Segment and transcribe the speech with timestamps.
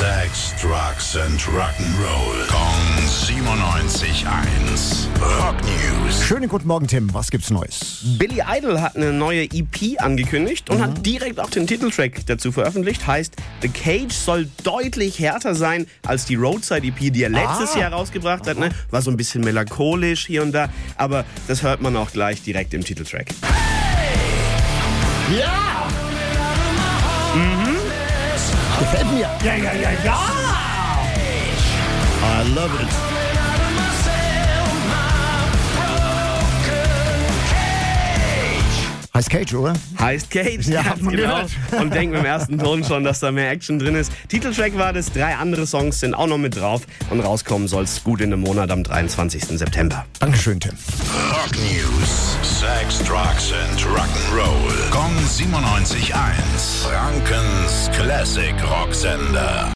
[0.00, 2.46] Sex, Drugs and Rock'n'Roll.
[2.48, 4.24] Kong 97.1.
[5.20, 6.24] Rock News.
[6.26, 7.12] Schönen guten Morgen, Tim.
[7.12, 7.98] Was gibt's Neues?
[8.16, 13.06] Billy Idol hat eine neue EP angekündigt und hat direkt auch den Titeltrack dazu veröffentlicht.
[13.06, 17.80] Heißt, The Cage soll deutlich härter sein als die Roadside EP, die er letztes Ah.
[17.80, 18.58] Jahr rausgebracht hat.
[18.58, 18.70] Ne?
[18.90, 22.72] War so ein bisschen melancholisch hier und da, aber das hört man auch gleich direkt
[22.72, 23.26] im Titeltrack.
[25.38, 25.86] Ja!
[27.34, 27.69] Mhm.
[28.80, 29.28] Gefällt mir.
[29.44, 30.18] Ja, ja, ja, ja!
[32.22, 32.88] I love it.
[39.12, 39.74] Heißt Cage, oder?
[39.98, 41.34] Heißt Cage, Ja, ganz hat man genau.
[41.34, 41.50] gehört.
[41.82, 44.12] Und denkt mit dem ersten Ton schon, dass da mehr Action drin ist.
[44.28, 48.02] Titeltrack war das, drei andere Songs sind auch noch mit drauf und rauskommen soll es
[48.02, 49.44] gut in dem Monat am 23.
[49.58, 50.06] September.
[50.20, 50.72] Dankeschön, Tim.
[51.32, 52.49] Rock News.
[52.60, 54.90] Sex, Drugs and Rock'n'Roll.
[54.92, 56.84] Kong 97.1.
[56.84, 59.60] Frankens Classic Rocksender.